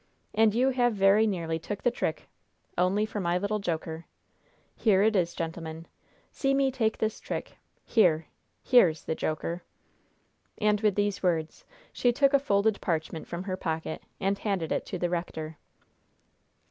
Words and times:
And 0.33 0.55
you 0.55 0.69
have 0.71 0.95
very 0.95 1.27
nearly 1.27 1.59
took 1.59 1.83
the 1.83 1.91
trick, 1.91 2.27
only 2.75 3.05
for 3.05 3.19
my 3.19 3.37
little 3.37 3.59
joker. 3.59 4.07
Here 4.75 5.03
it 5.03 5.15
is, 5.15 5.35
gentlemen! 5.35 5.85
See 6.31 6.55
me 6.55 6.71
take 6.71 6.97
this 6.97 7.19
trick! 7.19 7.59
Here! 7.85 8.25
Here's 8.63 9.03
the 9.03 9.13
joker!" 9.13 9.61
And, 10.57 10.81
with 10.81 10.95
these 10.95 11.21
words, 11.21 11.65
she 11.93 12.11
took 12.11 12.33
a 12.33 12.39
folded 12.39 12.81
parchment 12.81 13.27
from 13.27 13.43
her 13.43 13.55
pocket, 13.55 14.01
and 14.19 14.39
handed 14.39 14.71
it 14.71 14.87
to 14.87 14.97
the 14.97 15.07
rector. 15.11 15.59